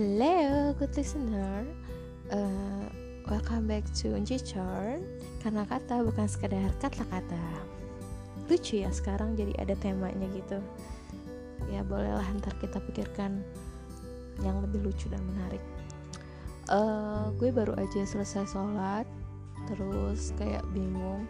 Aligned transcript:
Hello, 0.00 0.72
good 0.80 0.96
listener. 0.96 1.68
Uh, 2.32 2.88
welcome 3.28 3.68
back 3.68 3.84
to 3.92 4.16
Uncicor. 4.16 4.96
Karena 5.44 5.68
kata 5.68 6.00
bukan 6.00 6.24
sekedar 6.24 6.72
kata 6.80 7.04
kata. 7.04 7.44
Lucu 8.48 8.80
ya 8.80 8.88
sekarang 8.88 9.36
jadi 9.36 9.52
ada 9.60 9.76
temanya 9.76 10.24
gitu. 10.32 10.56
Ya 11.68 11.84
bolehlah 11.84 12.24
ntar 12.40 12.56
kita 12.64 12.80
pikirkan 12.80 13.44
yang 14.40 14.64
lebih 14.64 14.88
lucu 14.88 15.12
dan 15.12 15.20
menarik. 15.36 15.60
Uh, 16.72 17.28
gue 17.36 17.52
baru 17.52 17.76
aja 17.76 18.00
selesai 18.00 18.56
sholat, 18.56 19.04
terus 19.68 20.32
kayak 20.40 20.64
bingung 20.72 21.28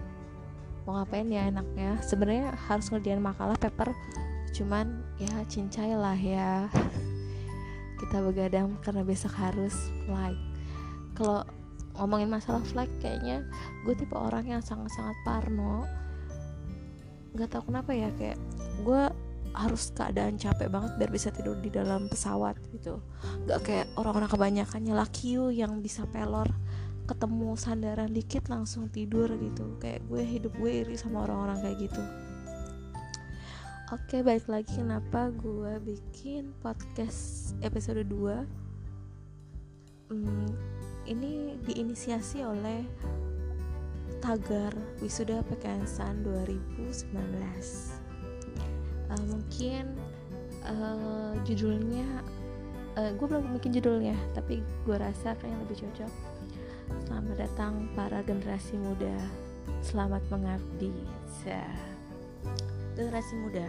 mau 0.86 1.02
ngapain 1.02 1.26
ya 1.26 1.50
enaknya. 1.50 1.98
Sebenarnya 2.06 2.54
harus 2.70 2.86
ngerjain 2.86 3.18
makalah 3.18 3.58
paper, 3.58 3.90
cuman 4.54 5.02
ya 5.18 5.42
cincai 5.50 5.90
lah 5.98 6.14
ya. 6.14 6.70
kita 8.00 8.24
begadang 8.24 8.80
karena 8.80 9.04
besok 9.04 9.36
harus 9.36 9.92
flight. 10.08 10.40
Kalau 11.12 11.44
ngomongin 12.00 12.32
masalah 12.32 12.64
flight 12.64 12.88
kayaknya 13.04 13.44
gue 13.84 13.92
tipe 13.92 14.16
orang 14.16 14.48
yang 14.48 14.62
sangat-sangat 14.64 15.14
parno. 15.22 15.84
Nggak 17.36 17.52
tahu 17.52 17.68
kenapa 17.68 17.92
ya 17.92 18.08
kayak 18.16 18.40
gue 18.82 19.02
harus 19.50 19.90
keadaan 19.92 20.38
capek 20.38 20.70
banget 20.70 20.94
biar 20.96 21.10
bisa 21.10 21.28
tidur 21.28 21.58
di 21.60 21.68
dalam 21.68 22.08
pesawat 22.08 22.56
gitu. 22.72 23.04
Nggak 23.44 23.60
kayak 23.60 23.86
orang-orang 24.00 24.30
kebanyakan 24.32 24.80
nyala 24.80 25.06
Q 25.12 25.52
yang 25.52 25.84
bisa 25.84 26.08
pelor 26.08 26.48
ketemu 27.04 27.58
sandaran 27.58 28.14
dikit 28.14 28.48
langsung 28.48 28.88
tidur 28.88 29.28
gitu. 29.36 29.76
Kayak 29.76 30.08
gue 30.08 30.22
hidup 30.24 30.52
gue 30.56 30.70
iri 30.86 30.96
sama 30.96 31.28
orang-orang 31.28 31.60
kayak 31.60 31.90
gitu 31.90 32.02
Oke, 33.90 34.22
balik 34.22 34.46
lagi. 34.46 34.78
Kenapa 34.78 35.34
gue 35.34 35.82
bikin 35.82 36.54
podcast 36.62 37.50
episode 37.58 38.06
2 38.06 40.14
hmm, 40.14 40.50
Ini 41.10 41.58
diinisiasi 41.66 42.38
oleh 42.46 42.86
Tagar 44.22 44.70
Wisuda 45.02 45.42
PKN 45.42 45.90
2019 46.22 47.02
uh, 49.10 49.22
Mungkin 49.26 49.98
uh, 50.70 51.34
judulnya 51.42 52.06
uh, 52.94 53.10
Gue 53.18 53.26
belum 53.26 53.58
bikin 53.58 53.74
judulnya 53.74 54.14
Tapi 54.38 54.62
gue 54.86 54.96
rasa 55.02 55.34
kayaknya 55.34 55.66
lebih 55.66 55.82
cocok. 55.82 56.12
Selamat 57.10 57.42
datang 57.42 57.90
para 57.98 58.22
generasi 58.22 58.78
muda. 58.78 59.18
Selamat 59.82 60.22
mengabdi. 60.30 60.94
Saya 61.42 61.66
generasi 62.94 63.34
muda. 63.38 63.66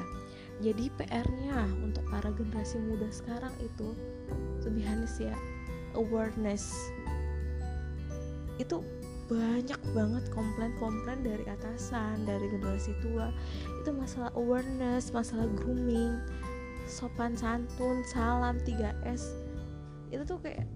Jadi 0.61 0.93
PR-nya 0.93 1.65
untuk 1.81 2.05
para 2.09 2.29
generasi 2.33 2.77
muda 2.77 3.09
sekarang 3.09 3.53
itu 3.61 3.97
lebih 4.65 4.85
ya 5.17 5.35
awareness. 5.97 6.69
Itu 8.61 8.85
banyak 9.31 9.79
banget 9.95 10.27
komplain-komplain 10.29 11.23
dari 11.23 11.45
atasan 11.49 12.27
dari 12.29 12.45
generasi 12.51 12.93
tua. 13.01 13.33
Itu 13.81 13.95
masalah 13.95 14.29
awareness 14.37 15.09
masalah 15.09 15.49
grooming 15.57 16.21
sopan 16.91 17.33
santun 17.39 18.03
salam 18.03 18.59
3S 18.67 19.31
itu 20.11 20.23
tuh 20.27 20.37
kayak 20.43 20.67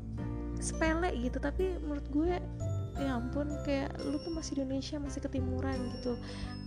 sepele 0.63 1.11
gitu 1.19 1.37
tapi 1.43 1.75
menurut 1.83 2.07
gue 2.09 2.39
ya 2.95 3.19
ampun 3.19 3.51
kayak 3.67 3.91
lu 4.07 4.15
tuh 4.23 4.31
masih 4.31 4.55
Indonesia 4.59 4.95
masih 4.99 5.19
ketimuran 5.19 5.75
gitu. 5.99 6.15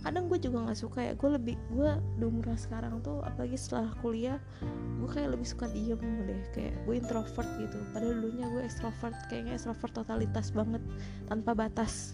Kadang 0.05 0.29
gue 0.29 0.37
juga 0.37 0.69
nggak 0.69 0.79
suka 0.79 0.99
ya 1.01 1.13
gue 1.17 1.29
lebih 1.33 1.55
gue 1.73 1.91
umur 2.21 2.53
sekarang 2.53 3.01
tuh 3.01 3.19
apalagi 3.25 3.57
setelah 3.57 3.89
kuliah 3.99 4.37
gue 5.01 5.09
kayak 5.09 5.33
lebih 5.33 5.47
suka 5.49 5.65
diem 5.73 5.99
deh 6.29 6.41
kayak 6.53 6.75
gue 6.85 6.93
introvert 6.93 7.49
gitu. 7.57 7.77
Padahal 7.91 8.13
dulunya 8.21 8.45
gue 8.53 8.61
extrovert 8.61 9.17
kayaknya 9.27 9.57
extrovert 9.57 9.93
totalitas 9.93 10.53
banget 10.53 10.83
tanpa 11.25 11.57
batas. 11.57 12.13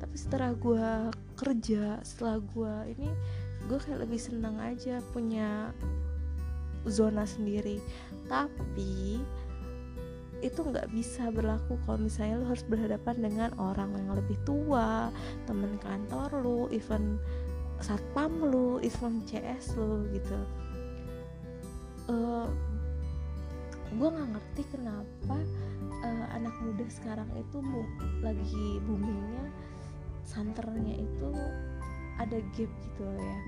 Tapi 0.00 0.16
setelah 0.16 0.56
gue 0.56 0.88
kerja 1.36 2.00
setelah 2.00 2.40
gue 2.40 2.74
ini 2.96 3.08
gue 3.68 3.78
kayak 3.78 4.08
lebih 4.08 4.16
senang 4.16 4.56
aja 4.56 5.04
punya 5.12 5.76
zona 6.88 7.28
sendiri. 7.28 7.76
Tapi 8.24 9.20
itu 10.40 10.60
nggak 10.64 10.88
bisa 10.92 11.28
berlaku 11.28 11.76
kalau 11.84 12.00
misalnya 12.00 12.40
lo 12.40 12.46
harus 12.48 12.64
berhadapan 12.64 13.16
dengan 13.20 13.50
orang 13.60 13.92
yang 13.92 14.16
lebih 14.16 14.36
tua 14.48 15.12
temen 15.44 15.76
kantor 15.84 16.32
lo 16.40 16.60
even 16.72 17.20
satpam 17.80 18.32
lo 18.48 18.80
even 18.80 19.20
CS 19.28 19.76
lo 19.76 20.04
gitu. 20.12 20.40
Uh, 22.08 22.44
eh, 22.44 22.48
gue 23.96 24.08
nggak 24.08 24.28
ngerti 24.32 24.62
kenapa 24.72 25.36
uh, 26.00 26.26
anak 26.32 26.54
muda 26.64 26.86
sekarang 26.88 27.28
itu 27.36 27.56
bu 27.60 27.82
lagi 28.24 28.80
boomingnya 28.88 29.46
santernya 30.24 30.94
itu 31.04 31.30
ada 32.16 32.38
gap 32.56 32.70
gitu 32.70 33.02
loh 33.04 33.20
ya. 33.20 33.38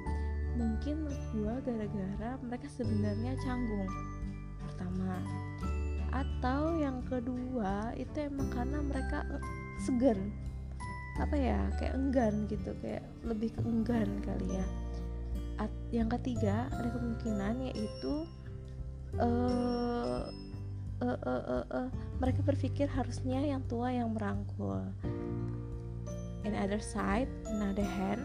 Mungkin 0.53 0.95
menurut 1.09 1.25
gue 1.33 1.55
gara-gara 1.65 2.31
mereka 2.45 2.69
sebenarnya 2.69 3.33
canggung 3.41 3.89
pertama 4.61 5.17
atau 6.13 6.77
yang 6.77 7.01
kedua 7.09 7.97
itu 7.97 8.29
emang 8.29 8.53
karena 8.53 8.79
mereka 8.85 9.25
segan. 9.81 10.31
Apa 11.21 11.37
ya 11.37 11.61
kayak 11.81 11.97
enggan 11.97 12.49
gitu 12.49 12.73
kayak 12.81 13.05
lebih 13.25 13.53
ke 13.53 13.61
enggan 13.65 14.21
kali 14.25 14.49
ya. 14.61 14.67
At, 15.61 15.73
yang 15.93 16.09
ketiga 16.09 16.69
ada 16.73 16.89
kemungkinan 16.93 17.73
yaitu 17.73 18.25
uh, 19.21 20.25
uh, 21.01 21.19
uh, 21.21 21.43
uh, 21.49 21.65
uh, 21.69 21.89
mereka 22.21 22.41
berpikir 22.45 22.89
harusnya 22.89 23.41
yang 23.45 23.61
tua 23.69 23.93
yang 23.93 24.13
merangkul. 24.17 24.81
In 26.43 26.57
other 26.59 26.81
side 26.81 27.29
in 27.49 27.61
other 27.61 27.87
hand 27.87 28.25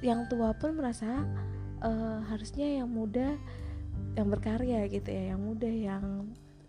yang 0.00 0.24
tua 0.32 0.56
pun 0.56 0.80
merasa 0.80 1.24
uh, 1.84 2.20
harusnya 2.28 2.80
yang 2.80 2.88
muda 2.88 3.36
yang 4.16 4.28
berkarya 4.32 4.88
gitu 4.88 5.08
ya 5.12 5.36
yang 5.36 5.40
muda 5.40 5.68
yang 5.68 6.04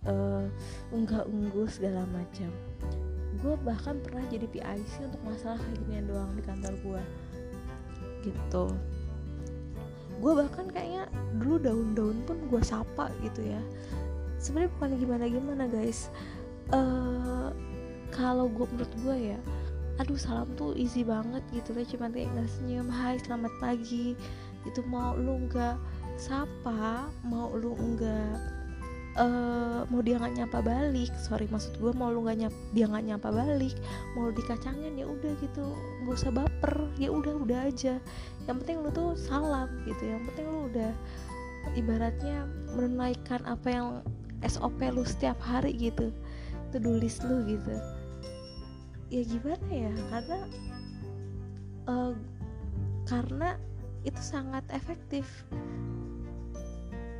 uh, 0.08 0.46
unggah 0.94 1.26
ungguh 1.28 1.68
segala 1.70 2.06
macam. 2.10 2.50
Gue 3.42 3.58
bahkan 3.66 3.98
pernah 4.02 4.22
jadi 4.30 4.46
PIC 4.46 5.10
untuk 5.10 5.22
masalah 5.26 5.58
kayak 5.58 5.78
ginian 5.86 6.06
doang 6.06 6.32
di 6.38 6.44
kantor 6.46 6.74
gue 6.82 7.02
gitu. 8.22 8.66
Gue 10.22 10.32
bahkan 10.38 10.70
kayaknya 10.70 11.10
dulu 11.42 11.58
daun-daun 11.58 12.18
pun 12.30 12.38
gue 12.50 12.62
sapa 12.62 13.10
gitu 13.26 13.42
ya. 13.42 13.62
Sebenarnya 14.38 14.72
bukan 14.78 14.92
gimana 14.98 15.26
gimana 15.26 15.64
guys. 15.66 16.14
Uh, 16.70 17.50
kalau 18.14 18.46
gue 18.48 18.64
menurut 18.70 18.94
gue 19.02 19.36
ya 19.36 19.40
aduh 20.00 20.18
salam 20.18 20.50
tuh 20.58 20.74
easy 20.74 21.06
banget 21.06 21.46
gitu 21.54 21.78
kan. 21.78 21.86
Cuma 21.86 22.06
kayak 22.10 22.30
nggak 22.34 22.50
senyum 22.58 22.90
hai 22.90 23.22
selamat 23.22 23.54
pagi. 23.62 24.18
Itu 24.66 24.82
mau 24.90 25.14
lu 25.14 25.46
nggak 25.50 25.78
sapa? 26.18 27.10
Mau 27.26 27.54
lu 27.54 27.78
enggak 27.78 28.51
uh, 29.20 29.84
mau 29.90 30.00
dia 30.00 30.16
nggak 30.16 30.44
nyapa 30.44 30.60
balik 30.64 31.12
sorry 31.20 31.48
maksud 31.52 31.76
gue 31.80 31.92
mau 31.92 32.14
lu 32.14 32.24
nggak 32.24 32.48
nyap 32.48 32.56
dia 32.72 32.86
nggak 32.88 33.06
nyapa 33.12 33.30
balik 33.34 33.76
mau 34.16 34.32
dikacangin 34.32 34.96
ya 34.96 35.08
udah 35.08 35.34
gitu 35.44 35.66
nggak 36.06 36.16
usah 36.16 36.32
baper 36.32 36.76
ya 36.96 37.10
udah 37.12 37.34
udah 37.42 37.60
aja. 37.68 38.00
Yang 38.48 38.58
penting 38.64 38.78
lu 38.84 38.90
tuh 38.94 39.18
salam 39.18 39.70
gitu 39.84 40.04
yang 40.06 40.22
penting 40.32 40.46
lu 40.48 40.60
udah 40.72 40.92
ibaratnya 41.78 42.48
menunaikan 42.74 43.42
apa 43.46 43.68
yang 43.70 43.88
SOP 44.42 44.82
lu 44.90 45.06
setiap 45.06 45.38
hari 45.38 45.76
gitu 45.78 46.10
do 46.72 46.92
list 46.96 47.24
lu 47.28 47.44
gitu. 47.46 47.76
Ya 49.12 49.28
gimana 49.28 49.68
ya 49.68 49.94
karena 50.08 50.40
uh, 51.92 52.14
karena 53.04 53.50
itu 54.08 54.22
sangat 54.24 54.64
efektif. 54.72 55.28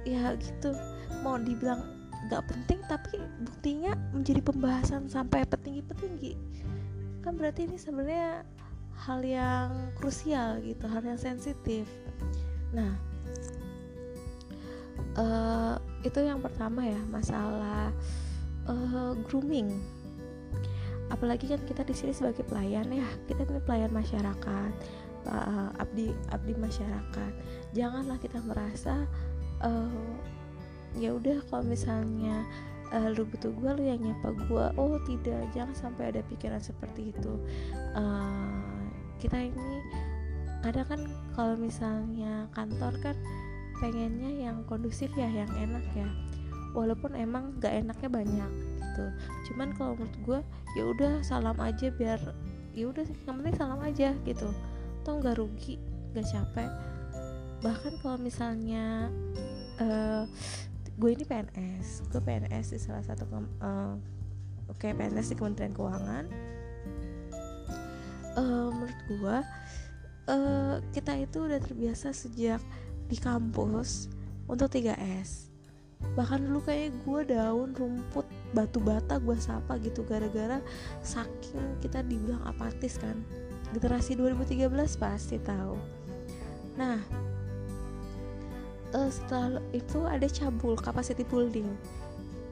Ya 0.02 0.34
gitu 0.40 0.74
mau 1.24 1.36
dibilang 1.36 1.84
nggak 2.30 2.44
penting 2.48 2.80
tapi 2.86 3.18
buktinya 3.44 3.98
menjadi 4.14 4.42
pembahasan 4.46 5.10
sampai 5.12 5.44
petinggi-petinggi. 5.48 6.34
Kan 7.22 7.38
berarti 7.38 7.68
ini 7.68 7.78
sebenarnya 7.78 8.46
hal 9.02 9.20
yang 9.26 9.92
krusial 9.98 10.62
gitu 10.62 10.86
hal 10.86 11.02
yang 11.02 11.18
sensitif. 11.18 11.90
Nah 12.72 12.94
uh, 15.18 15.76
itu 16.06 16.20
yang 16.22 16.40
pertama 16.40 16.86
ya 16.86 17.02
masalah 17.10 17.90
uh, 18.70 19.14
grooming. 19.26 19.74
Apalagi 21.12 21.52
kan 21.52 21.60
kita 21.68 21.84
di 21.84 21.92
sini 21.92 22.16
sebagai 22.16 22.48
pelayan 22.48 22.88
ya 22.88 23.08
kita 23.28 23.44
ini 23.44 23.60
pelayan 23.68 23.92
masyarakat 23.92 24.72
uh, 25.28 25.70
abdi 25.82 26.16
abdi 26.32 26.54
masyarakat. 26.56 27.32
Janganlah 27.76 28.18
kita 28.22 28.40
merasa 28.46 29.04
uh, 29.60 30.16
ya 31.00 31.16
udah 31.16 31.40
kalau 31.48 31.64
misalnya 31.64 32.44
uh, 32.92 33.08
lu 33.16 33.24
butuh 33.24 33.52
gue 33.52 33.70
lu 33.80 33.84
yang 33.88 34.02
nyapa 34.04 34.36
gue 34.36 34.66
oh 34.76 35.00
tidak 35.08 35.42
jangan 35.56 35.76
sampai 35.76 36.12
ada 36.12 36.22
pikiran 36.28 36.60
seperti 36.60 37.16
itu. 37.16 37.34
Uh, 37.96 38.90
kita 39.18 39.38
ini 39.38 39.80
kadang 40.62 40.88
kan 40.88 41.02
kalau 41.34 41.56
misalnya 41.58 42.46
kantor 42.54 42.94
kan 43.02 43.16
pengennya 43.82 44.30
yang 44.46 44.62
kondusif 44.70 45.10
ya 45.18 45.28
yang 45.32 45.50
enak 45.58 45.86
ya. 45.96 46.08
Walaupun 46.72 47.20
emang 47.20 47.60
gak 47.60 47.84
enaknya 47.84 48.08
banyak 48.08 48.52
gitu. 48.80 49.06
Cuman 49.52 49.76
kalau 49.76 49.96
menurut 49.96 50.18
gue 50.24 50.40
ya 50.80 50.84
udah 50.88 51.14
salam 51.24 51.58
aja 51.60 51.92
biar 51.92 52.20
ya 52.72 52.88
udah 52.88 53.04
yang 53.28 53.36
penting 53.42 53.56
salam 53.58 53.82
aja 53.84 54.16
gitu. 54.24 54.48
Tau 55.04 55.20
nggak 55.20 55.36
rugi 55.40 55.82
gak 56.16 56.28
capek. 56.30 56.70
Bahkan 57.62 57.94
kalau 58.00 58.18
misalnya 58.22 59.12
uh, 59.82 60.24
gue 61.02 61.18
ini 61.18 61.26
PNS 61.26 62.14
gue 62.14 62.22
PNS 62.22 62.78
di 62.78 62.80
salah 62.80 63.02
satu 63.02 63.26
uh, 63.26 63.42
oke 64.70 64.78
okay, 64.78 64.94
PNS 64.94 65.34
di 65.34 65.36
Kementerian 65.36 65.74
Keuangan. 65.74 66.26
Uh, 68.38 68.70
menurut 68.70 69.02
gue 69.10 69.38
uh, 70.30 70.76
kita 70.94 71.18
itu 71.18 71.50
udah 71.50 71.58
terbiasa 71.58 72.14
sejak 72.14 72.62
di 73.10 73.18
kampus 73.18 74.14
untuk 74.46 74.70
3S 74.70 75.52
bahkan 76.18 76.42
dulu 76.42 76.66
kayak 76.66 76.94
gue 77.06 77.22
daun 77.34 77.78
rumput 77.78 78.26
batu 78.58 78.82
bata 78.82 79.22
gue 79.22 79.38
sapa 79.38 79.78
gitu 79.82 80.02
gara-gara 80.06 80.58
saking 81.06 81.78
kita 81.78 82.02
dibilang 82.02 82.42
apatis 82.46 82.98
kan. 82.98 83.22
Generasi 83.72 84.18
2013 84.18 84.66
pasti 84.98 85.38
tahu. 85.40 85.78
Nah 86.76 87.00
uh, 88.94 89.10
setelah 89.12 89.64
itu 89.72 90.04
ada 90.06 90.28
cabul 90.28 90.76
capacity 90.78 91.24
building. 91.28 91.68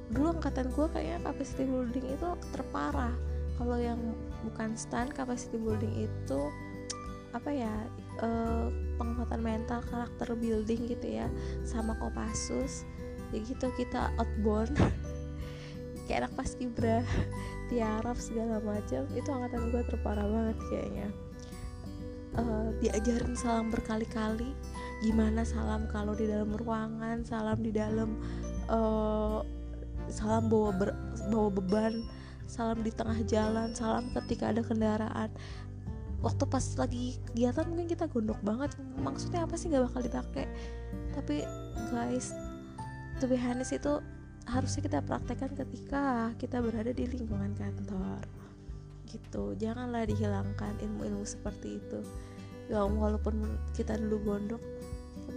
Dulu 0.09 0.39
angkatan 0.39 0.73
gue 0.73 0.87
kayaknya 0.91 1.19
capacity 1.21 1.63
building 1.67 2.05
itu 2.09 2.27
terparah. 2.51 3.13
Kalau 3.59 3.75
yang 3.75 3.99
bukan 4.47 4.73
stand 4.79 5.11
capacity 5.11 5.59
building 5.59 6.07
itu 6.07 6.39
apa 7.29 7.53
ya 7.53 7.73
uh, 8.25 8.73
penguatan 8.97 9.41
mental 9.45 9.85
karakter 9.85 10.33
building 10.33 10.89
gitu 10.89 11.21
ya 11.21 11.29
sama 11.61 11.93
kopasus 12.01 12.89
ya 13.29 13.37
gitu 13.45 13.69
kita 13.77 14.09
outbound 14.17 14.73
kayak 16.09 16.25
anak 16.25 16.33
pas 16.33 16.49
kibra 16.57 17.05
tiaraf 17.69 18.17
segala 18.17 18.57
macam. 18.65 19.05
Itu 19.13 19.29
angkatan 19.29 19.69
gue 19.69 19.81
terparah 19.85 20.25
banget 20.25 20.57
kayaknya. 20.73 21.07
Uh, 22.33 22.73
diajarin 22.81 23.33
salam 23.37 23.69
berkali-kali 23.73 24.53
gimana 24.99 25.47
salam 25.47 25.87
kalau 25.87 26.11
di 26.11 26.27
dalam 26.27 26.51
ruangan 26.51 27.23
salam 27.23 27.63
di 27.63 27.71
dalam 27.71 28.19
uh, 28.67 29.39
salam 30.11 30.51
bawa 30.51 30.75
ber, 30.75 30.89
bawa 31.31 31.49
beban 31.53 32.03
salam 32.49 32.81
di 32.81 32.89
tengah 32.89 33.21
jalan 33.29 33.71
salam 33.77 34.09
ketika 34.17 34.49
ada 34.49 34.65
kendaraan. 34.65 35.29
Waktu 36.19 36.43
pas 36.51 36.65
lagi 36.75 37.15
kegiatan 37.31 37.63
mungkin 37.69 37.87
kita 37.87 38.11
gondok 38.11 38.41
banget. 38.43 38.75
Maksudnya 38.99 39.47
apa 39.47 39.55
sih 39.55 39.71
gak 39.71 39.87
bakal 39.87 40.03
dipakai? 40.03 40.45
Tapi 41.15 41.47
guys 41.93 42.35
to 43.23 43.29
be 43.29 43.39
itu 43.39 43.93
harusnya 44.49 44.81
kita 44.81 44.99
praktekkan 45.05 45.53
ketika 45.53 46.33
kita 46.41 46.59
berada 46.59 46.91
di 46.91 47.07
lingkungan 47.07 47.55
kantor. 47.55 48.19
Gitu. 49.07 49.55
Janganlah 49.61 50.09
dihilangkan 50.09 50.75
ilmu-ilmu 50.83 51.23
seperti 51.23 51.79
itu. 51.79 52.01
Ya 52.67 52.83
walaupun 52.83 53.45
kita 53.77 53.95
dulu 53.95 54.35
gondok 54.35 54.61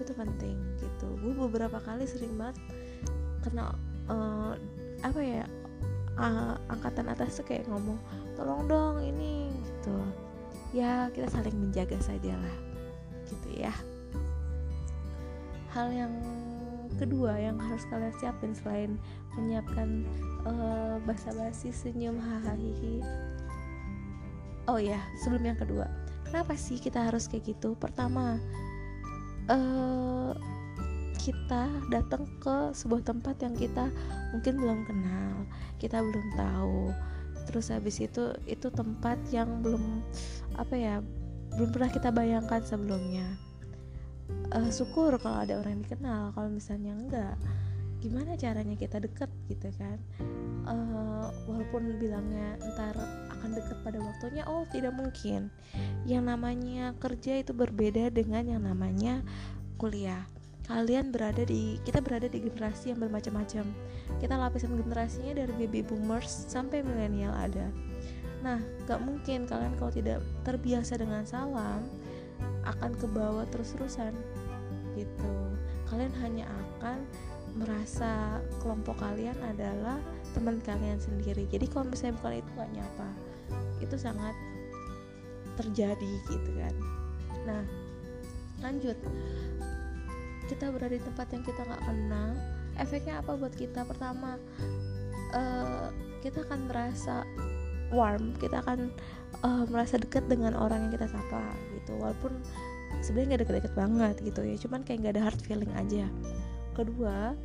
itu 0.03 0.13
penting 0.13 0.59
gitu. 0.83 1.09
Gue 1.23 1.35
beberapa 1.35 1.79
kali 1.83 2.05
sering 2.05 2.35
banget 2.35 2.59
kena 3.43 3.75
uh, 4.11 4.55
apa 5.03 5.21
ya 5.23 5.45
uh, 6.19 6.55
angkatan 6.71 7.11
atas 7.11 7.39
tuh 7.39 7.47
kayak 7.47 7.67
ngomong 7.71 7.99
tolong 8.35 8.67
dong 8.67 8.97
ini 9.03 9.51
gitu. 9.63 9.97
Ya 10.75 11.09
kita 11.15 11.31
saling 11.31 11.55
menjaga 11.55 11.99
saja 12.03 12.35
lah 12.35 12.57
gitu 13.31 13.49
ya. 13.55 13.73
Hal 15.73 15.89
yang 15.89 16.13
kedua 17.01 17.41
yang 17.41 17.57
harus 17.57 17.89
kalian 17.89 18.13
siapin 18.21 18.53
selain 18.53 19.01
menyiapkan 19.35 20.05
uh, 20.45 21.01
basa-basi 21.09 21.73
senyum 21.73 22.21
hahaha 22.21 22.53
oh 24.69 24.79
ya 24.79 25.01
sebelum 25.25 25.51
yang 25.51 25.59
kedua 25.59 25.89
kenapa 26.33 26.57
sih 26.57 26.81
kita 26.81 27.13
harus 27.13 27.29
kayak 27.29 27.57
gitu? 27.57 27.77
Pertama 27.77 28.41
uh, 29.51 30.37
kita 31.23 31.71
datang 31.87 32.27
ke 32.43 32.75
sebuah 32.75 33.07
tempat 33.07 33.39
yang 33.47 33.55
kita 33.55 33.87
mungkin 34.35 34.59
belum 34.59 34.81
kenal 34.91 35.47
kita 35.83 35.99
belum 35.99 36.27
tahu. 36.39 36.95
Terus 37.51 37.75
habis 37.75 37.99
itu 37.99 38.31
itu 38.47 38.71
tempat 38.71 39.19
yang 39.35 39.63
belum 39.67 40.03
apa 40.55 40.75
ya 40.79 40.95
belum 41.59 41.75
pernah 41.75 41.91
kita 41.91 42.15
bayangkan 42.15 42.63
sebelumnya. 42.63 43.27
Uh, 44.55 44.71
syukur 44.71 45.19
kalau 45.19 45.43
ada 45.43 45.59
orang 45.59 45.81
yang 45.81 45.85
dikenal 45.85 46.23
kalau 46.33 46.49
misalnya 46.49 46.93
enggak 46.95 47.35
gimana 48.03 48.35
caranya 48.35 48.75
kita 48.79 49.03
deket 49.03 49.31
gitu 49.51 49.71
kan? 49.75 49.99
Uh, 50.63 51.27
walaupun 51.51 51.99
bilangnya 51.99 52.59
ntar 52.75 52.95
akan 53.43 53.59
deket 53.59 53.75
pada 53.83 53.99
waktunya? 53.99 54.47
Oh 54.47 54.63
tidak 54.71 54.95
mungkin. 54.95 55.51
Yang 56.07 56.25
namanya 56.31 56.95
kerja 57.03 57.43
itu 57.43 57.51
berbeda 57.51 58.15
dengan 58.15 58.47
yang 58.47 58.63
namanya 58.63 59.27
kuliah. 59.83 60.23
Kalian 60.63 61.11
berada 61.11 61.43
di 61.43 61.83
kita 61.83 61.99
berada 61.99 62.31
di 62.31 62.39
generasi 62.39 62.95
yang 62.95 63.03
bermacam-macam. 63.03 63.67
Kita 64.23 64.35
lapisan 64.39 64.79
generasinya 64.79 65.43
dari 65.43 65.51
baby 65.59 65.83
boomers 65.83 66.47
sampai 66.47 66.87
milenial 66.87 67.35
ada. 67.35 67.67
Nah 68.47 68.63
gak 68.87 69.03
mungkin 69.03 69.51
kalian 69.51 69.75
kalau 69.75 69.91
tidak 69.91 70.23
terbiasa 70.47 71.03
dengan 71.03 71.27
salam 71.27 71.83
akan 72.63 72.95
ke 72.95 73.11
bawah 73.11 73.43
terus-terusan 73.51 74.15
gitu. 74.95 75.35
Kalian 75.91 76.15
hanya 76.23 76.47
akan 76.47 77.03
merasa 77.59 78.39
kelompok 78.63 79.03
kalian 79.03 79.37
adalah 79.43 79.99
teman 80.31 80.63
kalian 80.63 81.03
sendiri. 81.03 81.45
Jadi 81.51 81.67
kalau 81.69 81.91
misalnya 81.91 82.23
bukan 82.23 82.39
itu 82.39 82.51
gak 82.55 82.71
nyapa 82.71 83.09
itu 83.83 83.97
sangat 83.99 84.35
terjadi 85.59 86.13
gitu 86.31 86.51
kan. 86.57 86.75
Nah 87.45 87.63
lanjut. 88.63 88.97
Kita 90.47 90.69
berada 90.69 90.93
di 90.93 91.03
tempat 91.03 91.27
yang 91.33 91.43
kita 91.45 91.61
nggak 91.65 91.83
kenal. 91.87 92.31
Efeknya 92.77 93.21
apa 93.21 93.37
buat 93.37 93.55
kita? 93.57 93.85
Pertama 93.85 94.37
uh, 95.33 95.89
kita 96.21 96.45
akan 96.49 96.61
merasa 96.69 97.25
warm. 97.93 98.37
Kita 98.39 98.61
akan 98.65 98.93
uh, 99.45 99.65
merasa 99.69 100.01
dekat 100.01 100.25
dengan 100.29 100.57
orang 100.57 100.89
yang 100.89 100.93
kita 100.95 101.09
sapa 101.09 101.53
gitu. 101.79 101.97
Walaupun 102.01 102.33
sebenarnya 103.01 103.37
nggak 103.37 103.43
deket-deket 103.49 103.75
banget 103.75 104.17
gitu 104.25 104.41
ya. 104.45 104.57
Cuman 104.61 104.81
kayak 104.85 104.99
nggak 105.05 105.15
ada 105.19 105.25
hard 105.31 105.41
feeling 105.45 105.73
aja. 105.77 106.07
Kedua 106.73 107.37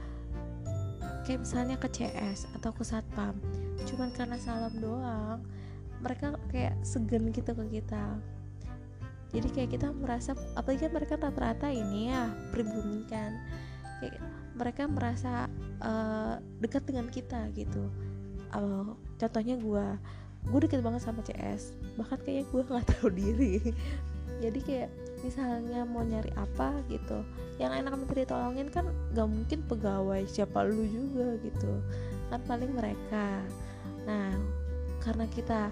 kayak 1.27 1.43
misalnya 1.43 1.75
ke 1.75 1.91
CS 1.91 2.47
atau 2.55 2.71
ke 2.71 2.83
satpam. 2.87 3.35
Cuman 3.83 4.11
karena 4.15 4.39
salam 4.39 4.73
doang 4.79 5.43
mereka 6.01 6.37
kayak 6.51 6.75
segen 6.85 7.29
gitu 7.33 7.51
ke 7.53 7.81
kita. 7.81 8.17
Jadi 9.35 9.47
kayak 9.51 9.69
kita 9.75 9.87
merasa 9.91 10.31
apalagi 10.55 10.87
kan 10.87 10.93
mereka 10.95 11.13
rata-rata 11.19 11.67
ini 11.67 12.13
ya 12.13 12.31
pribumi 12.55 13.03
kan. 13.09 13.35
Kayak 13.99 14.21
mereka 14.57 14.83
merasa 14.89 15.51
uh, 15.83 16.39
dekat 16.63 16.87
dengan 16.87 17.11
kita 17.11 17.51
gitu. 17.53 17.91
Uh, 18.55 18.95
contohnya 19.19 19.59
gue 19.59 19.87
gue 20.47 20.59
deket 20.63 20.79
banget 20.79 21.03
sama 21.03 21.19
CS 21.27 21.75
bahkan 21.99 22.15
kayaknya 22.23 22.45
gue 22.47 22.61
nggak 22.63 22.87
tahu 22.97 23.09
diri. 23.11 23.55
Jadi 24.37 24.59
kayak 24.61 24.89
misalnya 25.25 25.81
mau 25.83 26.05
nyari 26.05 26.29
apa 26.37 26.77
gitu. 26.87 27.25
Yang 27.57 27.83
enak 27.83 27.93
minta 27.97 28.13
ditolongin 28.13 28.69
kan 28.69 28.85
gak 29.17 29.25
mungkin 29.25 29.65
pegawai 29.65 30.21
siapa 30.29 30.61
lu 30.61 30.85
juga 30.85 31.41
gitu. 31.41 31.81
Kan 32.29 32.39
paling 32.45 32.69
mereka. 32.69 33.41
Nah 34.05 34.29
karena 35.01 35.25
kita 35.31 35.71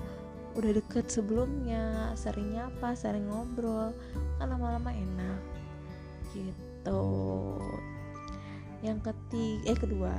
udah 0.55 0.71
deket 0.71 1.11
sebelumnya 1.11 2.15
sering 2.15 2.55
nyapa 2.55 2.95
sering 2.95 3.27
ngobrol 3.27 3.91
kan 4.39 4.47
lama-lama 4.47 4.91
enak 4.95 5.39
gitu. 6.31 7.03
Yang 8.79 9.11
ketiga 9.11 9.71
eh 9.71 9.77
kedua 9.77 10.13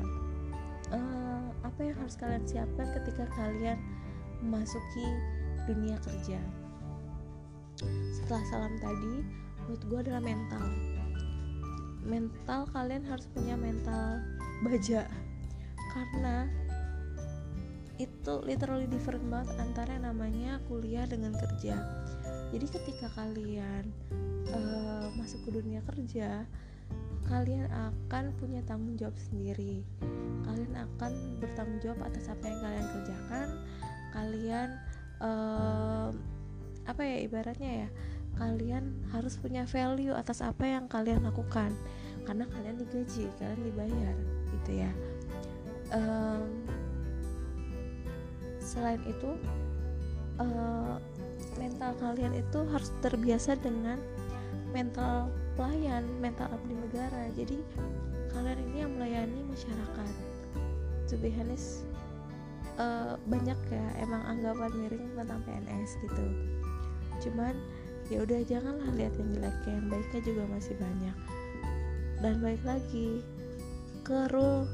uh, 0.92 1.44
apa 1.64 1.80
yang 1.80 1.96
harus 1.96 2.16
kalian 2.20 2.44
siapkan 2.44 2.88
ketika 3.00 3.24
kalian 3.32 3.80
memasuki 4.44 5.06
dunia 5.64 5.96
kerja? 6.04 6.40
Setelah 8.12 8.44
salam 8.52 8.74
tadi 8.80 9.24
menurut 9.64 9.82
gue 9.88 9.98
adalah 10.04 10.22
mental. 10.22 10.66
Mental 12.06 12.60
kalian 12.70 13.02
harus 13.08 13.26
punya 13.32 13.58
mental 13.58 14.22
baja. 14.62 15.08
Karena 15.96 16.44
itu 17.96 18.34
literally 18.44 18.84
different 18.88 19.24
banget 19.32 19.56
antara 19.56 19.96
yang 19.96 20.12
namanya 20.12 20.60
kuliah 20.68 21.08
dengan 21.08 21.32
kerja. 21.32 21.80
Jadi 22.52 22.66
ketika 22.68 23.08
kalian 23.16 23.88
uh, 24.52 25.08
masuk 25.16 25.48
ke 25.48 25.50
dunia 25.60 25.80
kerja 25.82 26.44
kalian 27.26 27.66
akan 27.66 28.30
punya 28.38 28.62
tanggung 28.62 28.94
jawab 28.94 29.18
sendiri. 29.18 29.82
Kalian 30.46 30.74
akan 30.78 31.12
bertanggung 31.42 31.82
jawab 31.82 32.06
atas 32.06 32.30
apa 32.30 32.44
yang 32.46 32.58
kalian 32.62 32.86
kerjakan. 32.94 33.48
Kalian 34.14 34.68
uh, 35.20 36.08
apa 36.86 37.02
ya 37.02 37.16
ibaratnya 37.26 37.70
ya 37.86 37.88
kalian 38.36 38.94
harus 39.10 39.40
punya 39.42 39.66
value 39.66 40.14
atas 40.14 40.38
apa 40.38 40.64
yang 40.64 40.86
kalian 40.86 41.26
lakukan. 41.26 41.74
Karena 42.22 42.46
kalian 42.46 42.78
digaji 42.78 43.26
kalian 43.42 43.62
dibayar 43.66 44.14
gitu 44.54 44.72
ya. 44.86 44.90
Um, 45.90 46.66
selain 48.76 49.00
itu 49.08 49.40
uh, 50.36 51.00
mental 51.56 51.96
kalian 51.96 52.36
itu 52.36 52.60
harus 52.68 52.92
terbiasa 53.00 53.56
dengan 53.64 53.96
mental 54.76 55.32
pelayan 55.56 56.04
mental 56.20 56.52
abdi 56.52 56.76
negara. 56.76 57.32
Jadi 57.32 57.56
kalian 58.36 58.60
ini 58.68 58.76
yang 58.84 58.92
melayani 58.92 59.40
masyarakat. 59.48 60.08
To 61.08 61.16
be 61.16 61.32
honest 61.40 61.88
uh, 62.76 63.16
banyak 63.24 63.56
ya 63.72 63.86
emang 64.04 64.20
anggapan 64.28 64.70
miring 64.76 65.08
tentang 65.16 65.40
PNS 65.48 65.90
gitu. 66.04 66.26
Cuman 67.24 67.56
ya 68.12 68.22
udah 68.22 68.40
janganlah 68.44 68.90
lihat 68.92 69.16
yang 69.16 69.30
jeleknya 69.32 69.72
yang 69.72 69.86
baiknya 69.88 70.20
juga 70.20 70.42
masih 70.52 70.74
banyak. 70.76 71.16
Dan 72.20 72.34
baik 72.44 72.62
lagi 72.68 73.24
ke 74.04 74.28
rule 74.30 74.68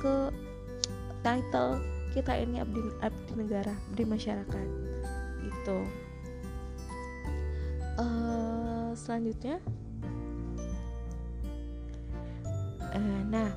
ke 0.00 0.32
title 1.20 1.80
kita 2.12 2.32
ini 2.40 2.60
abdi, 2.62 2.80
abdi 3.00 3.32
negara 3.36 3.74
abdi 3.92 4.04
masyarakat. 4.04 4.66
Itu 5.44 5.78
uh, 7.98 8.90
selanjutnya. 8.94 9.58
Uh, 12.94 13.22
nah. 13.28 13.50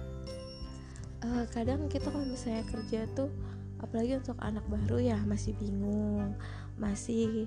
Uh, 1.21 1.45
kadang 1.53 1.85
kita 1.85 2.09
kalau 2.09 2.25
misalnya 2.25 2.65
kerja 2.65 3.05
tuh 3.13 3.29
apalagi 3.77 4.17
untuk 4.17 4.41
anak 4.41 4.65
baru 4.65 4.97
ya 4.97 5.17
masih 5.29 5.53
bingung 5.53 6.33
masih 6.81 7.45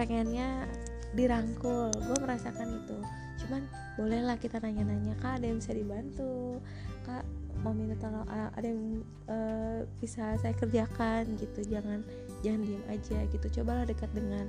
pengennya 0.00 0.64
dirangkul. 1.12 1.92
Gue 1.92 2.18
merasakan 2.24 2.80
itu. 2.80 2.96
Cuman 3.44 3.62
bolehlah 4.00 4.36
kita 4.40 4.56
nanya-nanya 4.58 5.14
kak 5.20 5.40
ada 5.40 5.46
yang 5.52 5.60
bisa 5.60 5.76
dibantu? 5.76 6.64
Kak 7.04 7.24
mau 7.62 7.74
minta 7.74 7.98
tolong 7.98 8.24
uh, 8.26 8.50
ada 8.54 8.66
yang 8.66 9.02
uh, 9.26 9.80
bisa 9.98 10.38
saya 10.38 10.54
kerjakan? 10.54 11.26
Gitu 11.38 11.66
jangan 11.68 12.02
jangan 12.42 12.60
diem 12.64 12.84
aja. 12.90 13.18
Gitu 13.30 13.46
cobalah 13.60 13.84
dekat 13.84 14.10
dengan 14.14 14.46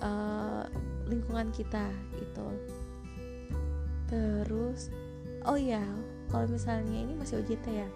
uh, 0.00 0.64
lingkungan 1.08 1.50
kita. 1.52 1.88
Gitu. 2.20 2.46
Terus 4.08 4.92
oh 5.44 5.58
ya 5.58 5.82
kalau 6.32 6.48
misalnya 6.48 7.04
ini 7.04 7.14
masih 7.16 7.40
OJT 7.40 7.66
ya. 7.70 7.88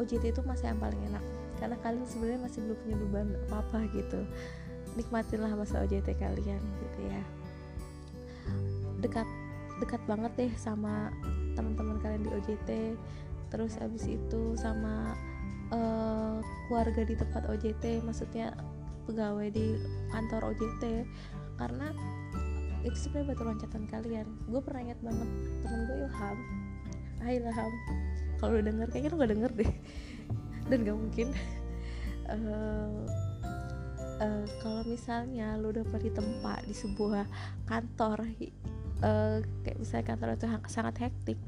OJT 0.00 0.32
itu 0.32 0.40
masa 0.48 0.72
yang 0.72 0.80
paling 0.80 0.98
enak 1.12 1.24
karena 1.62 1.78
kalian 1.78 2.02
sebenarnya 2.10 2.40
masih 2.42 2.58
belum 2.66 2.78
punya 2.82 2.96
beban 3.06 3.28
apa 3.46 3.56
apa 3.62 3.78
gitu. 3.94 4.20
Nikmatilah 4.98 5.52
masa 5.54 5.84
OJT 5.86 6.18
kalian 6.18 6.58
gitu 6.58 7.00
ya. 7.06 7.22
Dekat 8.98 9.28
dekat 9.78 10.02
banget 10.06 10.32
deh 10.38 10.52
sama 10.58 11.10
teman-teman 11.54 11.98
kalian 12.02 12.22
di 12.22 12.30
OJT 12.30 12.70
terus 13.52 13.76
abis 13.76 14.08
itu 14.08 14.56
sama 14.56 15.12
uh, 15.68 16.40
keluarga 16.66 17.04
di 17.04 17.12
tempat 17.12 17.44
OJT 17.52 18.00
maksudnya 18.00 18.56
pegawai 19.04 19.52
di 19.52 19.76
kantor 20.08 20.56
OJT 20.56 21.04
karena 21.60 21.92
itu 22.82 22.98
sebenarnya 22.98 23.28
batu 23.34 23.42
loncatan 23.46 23.84
kalian. 23.86 24.26
Gue 24.50 24.58
pernah 24.58 24.90
ingat 24.90 25.00
banget 25.06 25.28
temen 25.62 25.80
gue 25.86 25.96
Ilham. 26.02 26.38
Hai 27.22 27.32
Ilham. 27.38 27.72
Kalau 28.42 28.50
udah 28.58 28.64
denger 28.66 28.86
kayaknya 28.90 29.10
lo 29.14 29.16
gak 29.22 29.32
denger 29.38 29.50
deh. 29.54 29.72
Dan 30.70 30.78
gak 30.82 30.98
mungkin. 30.98 31.28
Uh, 32.26 33.06
uh, 34.26 34.44
kalau 34.58 34.82
misalnya 34.86 35.54
lo 35.58 35.70
udah 35.70 35.86
pernah 35.86 36.10
tempat 36.10 36.66
di 36.66 36.74
sebuah 36.74 37.26
kantor 37.70 38.26
uh, 39.02 39.38
kayak 39.62 39.78
misalnya 39.78 40.04
kantor 40.14 40.28
itu 40.34 40.46
sangat 40.70 40.94
hektik 40.98 41.38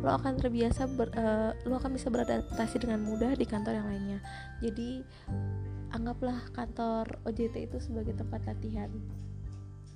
lo 0.00 0.10
akan 0.16 0.40
terbiasa 0.40 0.88
ber, 0.96 1.12
uh, 1.14 1.52
lo 1.68 1.76
akan 1.76 1.94
bisa 1.94 2.08
beradaptasi 2.08 2.80
dengan 2.80 3.04
mudah 3.04 3.36
di 3.36 3.44
kantor 3.44 3.78
yang 3.78 3.88
lainnya. 3.88 4.18
Jadi 4.64 5.04
anggaplah 5.92 6.38
kantor 6.56 7.20
OJT 7.26 7.70
itu 7.70 7.78
sebagai 7.78 8.16
tempat 8.16 8.42
latihan. 8.48 8.90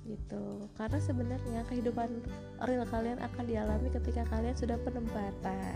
Gitu. 0.05 0.69
Karena 0.77 0.99
sebenarnya 1.01 1.65
kehidupan 1.65 2.21
real 2.61 2.85
kalian 2.85 3.17
akan 3.17 3.43
dialami 3.49 3.89
ketika 3.89 4.21
kalian 4.29 4.53
sudah 4.53 4.77
penempatan. 4.85 5.73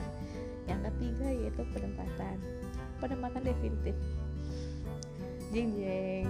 Yang 0.70 0.94
ketiga 0.94 1.28
yaitu 1.34 1.64
penempatan. 1.74 2.38
Penempatan 3.02 3.42
definitif. 3.42 3.98
Jeng 5.50 5.74
jeng 5.82 6.30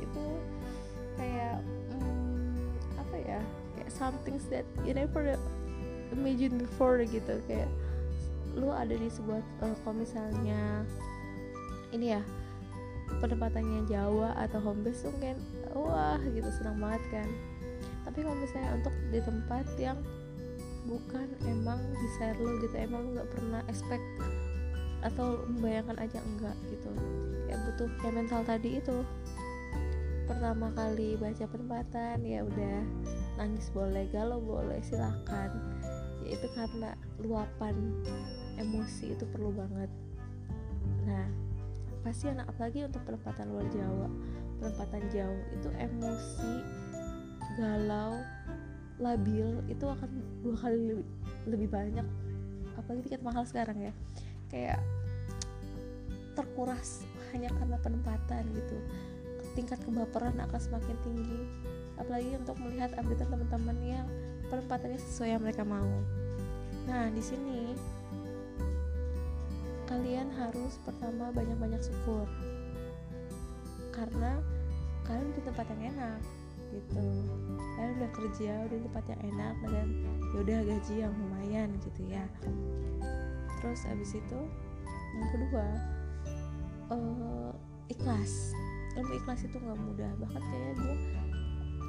itu 0.00 0.24
kayak 1.20 1.60
hmm, 1.92 2.72
apa 2.96 3.16
ya? 3.20 3.40
Something 3.92 4.40
that 4.48 4.64
you 4.88 4.96
never 4.96 5.36
imagine 6.12 6.56
before 6.60 7.00
gitu 7.04 7.40
kayak 7.46 7.68
lu 8.56 8.72
ada 8.74 8.94
di 8.96 9.06
sebuah 9.06 9.40
uh, 9.62 9.76
kalau 9.84 9.96
misalnya 10.02 10.82
ini 11.94 12.16
ya 12.16 12.22
penempatannya 13.22 13.88
Jawa 13.88 14.36
atau 14.36 14.60
home 14.60 14.84
base 14.84 15.08
kan 15.22 15.36
wah 15.72 16.20
gitu 16.32 16.48
senang 16.52 16.78
banget 16.80 17.02
kan. 17.12 17.28
Tapi 18.04 18.24
kalau 18.24 18.36
misalnya 18.40 18.70
untuk 18.80 18.94
di 19.12 19.20
tempat 19.20 19.66
yang 19.76 19.98
bukan 20.88 21.28
emang 21.44 21.80
desire 22.00 22.38
lo 22.40 22.56
gitu 22.64 22.76
emang 22.80 23.12
nggak 23.12 23.28
pernah 23.28 23.60
expect 23.68 24.04
atau 25.04 25.44
membayangkan 25.46 25.96
aja 26.00 26.18
enggak 26.24 26.56
gitu. 26.72 26.90
Kayak 27.46 27.60
butuh 27.68 27.88
kayak 28.00 28.14
mental 28.16 28.42
tadi 28.44 28.70
itu. 28.80 28.96
Pertama 30.28 30.68
kali 30.76 31.16
baca 31.16 31.44
penempatan 31.48 32.20
ya 32.20 32.44
udah 32.44 32.80
nangis 33.40 33.70
boleh 33.72 34.04
galau 34.12 34.42
boleh 34.42 34.82
silahkan 34.84 35.48
itu 36.28 36.46
karena 36.52 36.94
luapan 37.18 37.74
emosi 38.60 39.16
itu 39.16 39.24
perlu 39.28 39.50
banget. 39.52 39.90
Nah 41.08 41.26
pasti 42.04 42.30
anak 42.30 42.48
apalagi 42.52 42.86
untuk 42.86 43.02
penempatan 43.04 43.46
luar 43.50 43.66
Jawa? 43.72 44.08
Penempatan 44.58 45.02
jauh 45.10 45.42
itu 45.54 45.68
emosi 45.78 46.54
galau 47.58 48.18
labil 48.98 49.62
itu 49.70 49.84
akan 49.86 50.10
dua 50.42 50.56
kali 50.58 50.78
lebih, 50.94 51.06
lebih 51.46 51.68
banyak. 51.70 52.06
Apalagi 52.78 53.10
tiket 53.10 53.22
mahal 53.22 53.46
sekarang 53.46 53.78
ya. 53.78 53.92
Kayak 54.50 54.82
terkuras 56.34 57.02
hanya 57.34 57.50
karena 57.58 57.76
penempatan 57.82 58.42
gitu. 58.54 58.78
Tingkat 59.54 59.82
kebaperan 59.82 60.38
akan 60.38 60.60
semakin 60.60 60.96
tinggi. 61.02 61.40
Apalagi 61.98 62.30
untuk 62.38 62.58
melihat 62.62 62.94
update 62.94 63.26
teman-teman 63.26 63.78
yang 63.82 64.06
penempatannya 64.48 65.00
sesuai 65.00 65.36
yang 65.36 65.42
mereka 65.44 65.62
mau. 65.64 65.88
Nah 66.88 67.12
di 67.12 67.20
sini 67.20 67.76
kalian 69.88 70.28
harus 70.36 70.76
pertama 70.84 71.32
banyak-banyak 71.32 71.80
syukur. 71.80 72.28
Karena 73.92 74.40
kalian 75.08 75.32
di 75.32 75.42
tempat 75.44 75.64
yang 75.72 75.96
enak 75.96 76.20
gitu. 76.68 77.04
Kalian 77.76 77.92
udah 77.96 78.10
kerja 78.12 78.52
udah 78.68 78.76
di 78.76 78.84
tempat 78.92 79.04
yang 79.08 79.20
enak 79.32 79.54
dan 79.68 79.86
yaudah 80.36 80.60
gaji 80.64 80.94
yang 81.04 81.12
lumayan 81.16 81.68
gitu 81.80 82.02
ya. 82.08 82.24
Terus 83.60 83.80
abis 83.88 84.16
itu 84.16 84.40
yang 85.16 85.28
kedua 85.32 85.66
uh, 86.92 87.52
ikhlas. 87.88 88.52
Ilmu 88.96 89.12
ikhlas 89.24 89.40
itu 89.46 89.56
nggak 89.56 89.78
mudah 89.78 90.10
bahkan 90.20 90.42
kayaknya 90.42 90.72
gue 90.76 90.96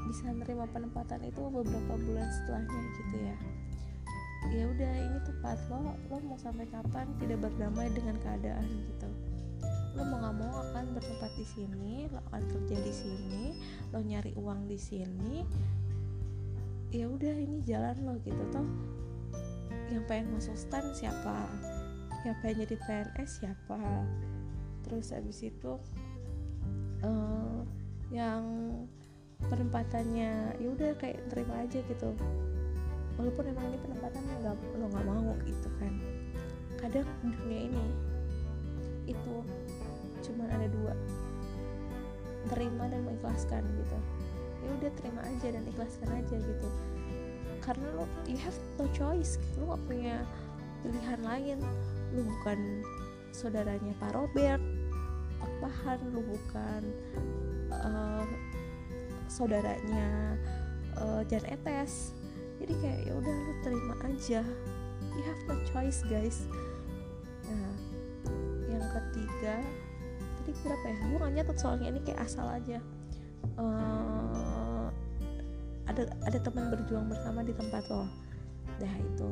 bisa 0.09 0.33
nerima 0.33 0.65
penempatan 0.73 1.21
itu 1.21 1.37
beberapa 1.53 1.93
bulan 1.93 2.25
setelahnya 2.33 2.81
gitu 2.97 3.15
ya. 3.21 3.37
Ya 4.49 4.63
udah 4.65 4.93
ini 4.97 5.19
tepat 5.21 5.61
lo 5.69 5.93
lo 6.09 6.17
mau 6.25 6.39
sampai 6.41 6.65
kapan 6.73 7.05
tidak 7.21 7.45
berdamai 7.45 7.93
dengan 7.93 8.17
keadaan 8.17 8.65
gitu. 8.65 9.09
Lo 9.93 10.01
mau 10.09 10.17
nggak 10.17 10.35
mau 10.41 10.65
akan 10.65 10.97
bertempat 10.97 11.31
di 11.37 11.45
sini 11.45 12.09
lo 12.09 12.25
akan 12.33 12.41
kerja 12.49 12.77
di 12.81 12.93
sini 12.93 13.45
lo 13.93 14.01
nyari 14.01 14.33
uang 14.33 14.65
di 14.65 14.79
sini. 14.81 15.45
Ya 16.89 17.05
udah 17.05 17.35
ini 17.37 17.61
jalan 17.61 18.01
lo 18.01 18.17
gitu 18.25 18.41
toh. 18.49 18.65
Yang 19.93 20.03
pengen 20.09 20.33
masuk 20.33 20.57
stan 20.57 20.89
siapa? 20.97 21.45
Yang 22.25 22.35
pengen 22.41 22.57
jadi 22.65 22.75
PNS 22.81 23.29
siapa? 23.45 23.81
Terus 24.89 25.13
habis 25.13 25.45
itu 25.45 25.77
uh, 27.05 27.61
yang 28.09 28.41
penempatannya. 29.49 30.55
Ya 30.57 30.67
udah 30.69 30.95
kayak 31.01 31.19
terima 31.33 31.65
aja 31.65 31.79
gitu. 31.81 32.09
Walaupun 33.19 33.51
emang 33.51 33.65
ini 33.73 33.77
penempatan 33.83 34.21
nggak 34.23 34.55
lo 34.79 34.85
nggak 34.87 35.05
mau 35.05 35.33
gitu 35.43 35.69
kan. 35.81 35.93
Kadang 36.79 37.07
dunia 37.19 37.67
ini 37.67 37.85
itu 39.09 39.35
cuma 40.23 40.47
ada 40.47 40.69
dua. 40.69 40.93
Terima 42.47 42.87
dan 42.87 43.03
mengikhlaskan 43.03 43.65
gitu. 43.75 43.97
Ya 44.63 44.69
udah 44.79 44.91
terima 45.01 45.21
aja 45.27 45.47
dan 45.51 45.63
ikhlaskan 45.67 46.09
aja 46.13 46.35
gitu. 46.39 46.69
Karena 47.59 47.87
lo 47.97 48.05
you 48.29 48.39
have 48.39 48.55
no 48.79 48.87
choice. 48.95 49.35
Lo 49.59 49.75
gak 49.75 49.83
punya 49.89 50.23
pilihan 50.85 51.19
lain. 51.19 51.59
Lo 52.15 52.23
bukan 52.23 52.85
saudaranya 53.35 53.93
Pak 54.01 54.15
Robert 54.15 54.63
Pak 55.39 55.51
Bahan 55.63 55.99
lo 56.11 56.21
bukan 56.21 56.83
uh, 57.71 58.25
saudaranya 59.29 60.36
uh, 60.98 61.21
Jan 61.29 61.45
Etes. 61.45 62.17
Jadi 62.59 62.74
kayak 62.83 63.00
ya 63.07 63.13
udah 63.15 63.36
lu 63.48 63.53
terima 63.63 63.95
aja. 64.03 64.41
You 65.15 65.21
have 65.24 65.41
no 65.48 65.55
choice 65.71 66.03
guys. 66.09 66.43
Nah 67.48 67.89
tiga 69.39 69.55
tadi 70.39 70.51
berapa 70.65 70.86
ya? 70.86 70.98
Gue 71.07 71.17
nggak 71.19 71.33
nyatet 71.39 71.57
soalnya 71.62 71.88
ini 71.93 72.00
kayak 72.03 72.19
asal 72.25 72.45
aja. 72.50 72.79
Uh, 73.55 74.88
ada 75.88 76.03
ada 76.27 76.39
teman 76.43 76.69
berjuang 76.74 77.07
bersama 77.07 77.39
di 77.45 77.53
tempat 77.55 77.88
lo. 77.88 78.05
Dah 78.77 78.93
itu. 79.00 79.29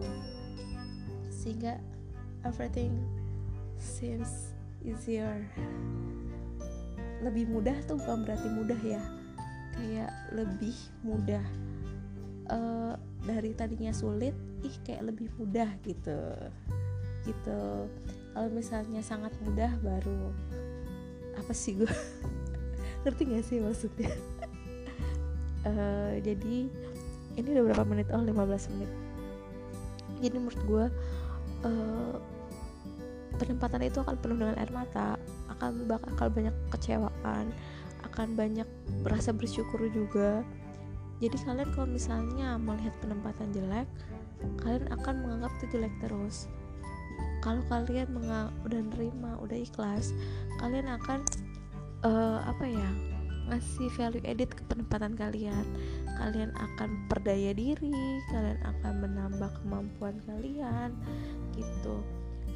Sehingga 1.28 1.80
everything 2.48 3.04
seems 3.78 4.56
easier. 4.86 5.44
Lebih 7.26 7.50
mudah 7.50 7.76
tuh 7.90 7.98
bukan 7.98 8.24
berarti 8.24 8.48
mudah 8.54 8.80
ya 8.86 9.02
kayak 9.78 10.12
lebih 10.34 10.74
mudah 11.06 11.46
uh, 12.50 12.98
dari 13.22 13.54
tadinya 13.54 13.94
sulit 13.94 14.34
ih 14.66 14.76
kayak 14.82 15.14
lebih 15.14 15.30
mudah 15.38 15.70
gitu. 15.86 16.20
Gitu. 17.24 17.62
Kalau 18.34 18.50
misalnya 18.50 19.02
sangat 19.06 19.34
mudah 19.46 19.72
baru 19.82 20.34
apa 21.38 21.54
sih 21.54 21.78
gue 21.78 21.94
ngerti 23.06 23.22
gak 23.30 23.46
sih 23.46 23.62
maksudnya? 23.62 24.12
Uh, 25.62 26.18
jadi 26.28 26.66
ini 27.38 27.48
udah 27.54 27.64
berapa 27.70 27.86
menit? 27.86 28.10
Oh 28.10 28.22
15 28.22 28.74
menit. 28.74 28.92
Jadi 30.18 30.36
menurut 30.42 30.62
gue 30.66 30.86
uh, 31.70 32.16
penempatan 33.38 33.86
itu 33.86 34.02
akan 34.02 34.18
penuh 34.18 34.38
dengan 34.42 34.58
air 34.58 34.72
mata 34.74 35.22
akan 35.58 35.86
bakal 35.86 36.28
banyak 36.34 36.54
kecewaan 36.74 37.54
akan 38.18 38.34
banyak 38.34 38.66
berasa 39.06 39.30
bersyukur 39.30 39.78
juga. 39.94 40.42
Jadi 41.22 41.38
kalian 41.46 41.70
kalau 41.78 41.86
misalnya 41.86 42.58
melihat 42.58 42.98
penempatan 42.98 43.54
jelek 43.54 43.86
kalian 44.58 44.90
akan 44.90 45.22
menganggap 45.22 45.54
itu 45.62 45.78
jelek 45.78 45.94
terus. 46.02 46.50
Kalau 47.46 47.62
kalian 47.70 48.10
udah 48.66 48.82
nerima 48.90 49.38
udah 49.38 49.54
ikhlas 49.54 50.18
kalian 50.58 50.90
akan 50.90 51.22
uh, 52.02 52.42
apa 52.42 52.66
ya 52.66 52.90
ngasih 53.54 53.88
value 53.94 54.26
edit 54.26 54.50
ke 54.50 54.66
penempatan 54.66 55.14
kalian. 55.14 55.66
Kalian 56.18 56.50
akan 56.58 56.90
perdaya 57.06 57.54
diri 57.54 57.94
kalian 58.34 58.58
akan 58.66 58.94
menambah 59.06 59.62
kemampuan 59.62 60.18
kalian 60.26 60.90
gitu. 61.54 62.02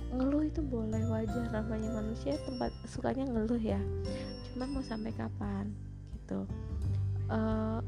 Ngeluh 0.09 0.41
itu 0.41 0.65
boleh 0.65 1.05
wajar. 1.05 1.53
Namanya 1.53 2.01
manusia 2.01 2.33
tempat 2.49 2.73
sukanya 2.89 3.29
ngeluh 3.29 3.61
ya 3.61 3.77
cuman 4.53 4.67
mau 4.75 4.83
sampai 4.83 5.11
kapan? 5.15 5.71
Gitu. 6.15 6.45
Uh, 7.31 7.79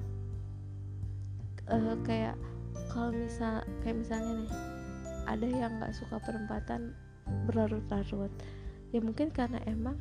uh, 1.68 1.96
kayak 2.08 2.36
kalau 2.92 3.12
misal 3.12 3.64
kayak 3.84 3.98
misalnya 4.00 4.46
nih 4.46 4.52
ada 5.28 5.48
yang 5.48 5.72
nggak 5.80 5.96
suka 5.96 6.20
penempatan 6.24 6.96
berlarut-larut. 7.48 8.32
Ya 8.92 9.00
mungkin 9.00 9.32
karena 9.34 9.60
emang 9.66 9.98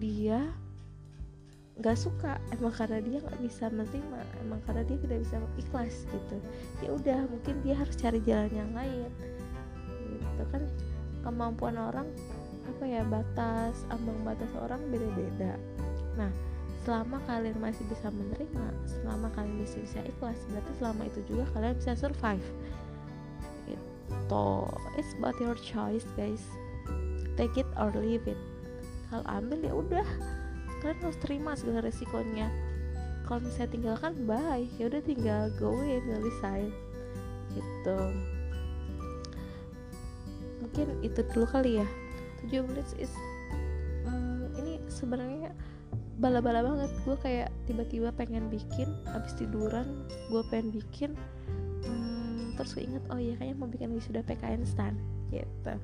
dia 0.00 0.48
nggak 1.80 1.96
suka 1.96 2.36
emang 2.52 2.76
karena 2.76 3.00
dia 3.00 3.24
nggak 3.24 3.40
bisa 3.40 3.72
menerima 3.72 4.20
emang 4.44 4.60
karena 4.68 4.84
dia 4.84 4.98
tidak 5.00 5.18
bisa 5.24 5.36
ikhlas 5.56 5.94
gitu. 6.08 6.36
Ya 6.84 6.90
udah 6.92 7.20
mungkin 7.28 7.54
dia 7.64 7.74
harus 7.76 7.96
cari 7.96 8.20
jalan 8.24 8.52
yang 8.52 8.70
lain. 8.76 9.10
Gitu 10.08 10.44
kan 10.52 10.62
kemampuan 11.20 11.76
orang 11.76 12.08
apa 12.70 12.84
ya 12.86 13.02
batas 13.02 13.82
ambang 13.90 14.22
batas 14.22 14.50
orang 14.54 14.80
beda-beda. 14.88 15.58
Nah 16.14 16.30
selama 16.80 17.20
kalian 17.28 17.60
masih 17.60 17.84
bisa 17.92 18.08
menerima 18.08 18.66
selama 18.88 19.28
kalian 19.36 19.60
masih 19.60 19.84
bisa 19.84 20.00
ikhlas 20.00 20.38
berarti 20.48 20.72
selama 20.80 21.02
itu 21.04 21.20
juga 21.28 21.44
kalian 21.52 21.76
bisa 21.76 21.92
survive. 21.98 22.46
Itu 23.66 24.46
it's 24.96 25.12
about 25.18 25.36
your 25.42 25.58
choice 25.58 26.06
guys. 26.14 26.40
Take 27.34 27.58
it 27.60 27.68
or 27.76 27.92
leave 27.92 28.24
it. 28.24 28.38
Kalau 29.10 29.26
ambil 29.26 29.58
ya 29.60 29.72
udah. 29.74 30.08
Kalian 30.80 30.98
harus 31.04 31.18
terima 31.20 31.52
segala 31.52 31.84
resikonya. 31.84 32.48
Kalau 33.28 33.44
misalnya 33.44 33.70
tinggalkan 33.76 34.12
bye. 34.24 34.64
Ya 34.80 34.88
udah 34.88 35.02
tinggal 35.04 35.52
go 35.60 35.76
tinggal 35.76 36.20
resign. 36.24 36.72
Gitu. 37.52 38.00
Mungkin 40.64 40.86
itu 41.04 41.20
dulu 41.32 41.44
kali 41.50 41.82
ya 41.84 41.88
7 42.48 42.64
menit 42.64 42.88
is 42.96 43.12
um, 44.08 44.48
ini 44.56 44.80
sebenarnya 44.88 45.52
bala-bala 46.20 46.60
banget. 46.60 46.90
Gue 47.04 47.16
kayak 47.20 47.48
tiba-tiba 47.64 48.12
pengen 48.12 48.52
bikin 48.52 48.88
abis 49.16 49.36
tiduran 49.36 50.04
gue 50.28 50.42
pengen 50.52 50.70
bikin 50.72 51.10
um, 51.88 52.52
terus 52.56 52.76
gue 52.76 52.84
inget 52.84 53.04
oh 53.08 53.16
iya 53.16 53.34
kayaknya 53.40 53.56
mau 53.56 53.68
bikin 53.68 53.92
wisuda 53.92 54.20
PKN 54.24 54.62
stan 54.68 54.94
gitu. 55.32 55.74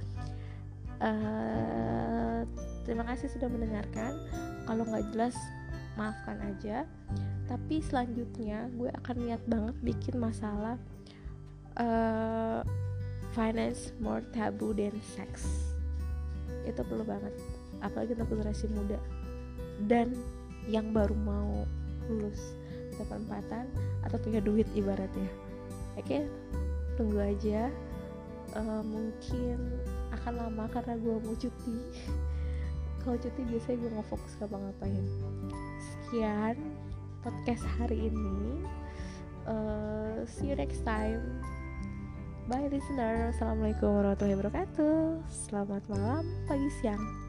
Uh, 0.97 2.49
terima 2.89 3.05
kasih 3.05 3.29
sudah 3.33 3.49
mendengarkan. 3.49 4.17
Kalau 4.65 4.85
nggak 4.85 5.13
jelas 5.13 5.37
maafkan 5.97 6.41
aja. 6.45 6.85
Tapi 7.49 7.81
selanjutnya 7.81 8.69
gue 8.77 8.91
akan 9.05 9.17
niat 9.23 9.43
banget 9.49 9.77
bikin 9.81 10.19
masalah 10.21 10.77
uh, 11.81 12.61
finance 13.33 13.93
more 14.01 14.25
taboo 14.33 14.73
than 14.73 14.97
sex 15.05 15.76
itu 16.65 16.81
perlu 16.83 17.05
banget. 17.07 17.33
Apalagi 17.81 18.17
untuk 18.19 18.37
generasi 18.37 18.67
muda. 18.73 18.99
Dan 19.87 20.17
yang 20.67 20.91
baru 20.91 21.15
mau 21.15 21.67
lulus 22.11 22.55
empatan 22.97 23.69
atau 24.09 24.17
punya 24.17 24.41
duit 24.41 24.65
ibaratnya. 24.73 25.29
Oke 26.01 26.05
okay? 26.05 26.23
tunggu 26.97 27.21
aja. 27.21 27.69
Uh, 28.57 28.81
mungkin 28.81 29.59
akan 30.17 30.33
lama 30.49 30.65
karena 30.73 30.97
gue 30.97 31.17
mau 31.21 31.37
cuti. 31.37 31.77
Kalau 33.05 33.17
cuti 33.21 33.41
biasanya 33.45 33.77
gue 33.85 33.91
nggak 34.01 34.09
fokus 34.09 34.33
ngapa-ngapain. 34.41 35.05
Sekian 35.79 36.57
podcast 37.21 37.65
hari 37.77 38.09
ini. 38.09 38.65
Uh, 39.47 40.27
see 40.27 40.51
you 40.51 40.57
next 40.59 40.83
time 40.83 41.23
Bye 42.47 42.71
listener, 42.71 43.35
Assalamualaikum 43.35 43.91
warahmatullahi 43.91 44.39
wabarakatuh. 44.39 45.19
Selamat 45.27 45.83
malam, 45.91 46.23
pagi, 46.47 46.71
siang 46.79 47.26